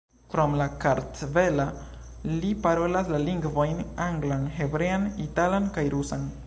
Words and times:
Krom 0.33 0.53
la 0.59 0.65
kartvela, 0.83 1.67
li 2.31 2.51
parolas 2.65 3.13
la 3.17 3.23
lingvojn 3.29 3.79
anglan, 4.09 4.53
hebrean, 4.61 5.09
italan 5.29 5.75
kaj 5.79 5.91
rusan. 5.97 6.31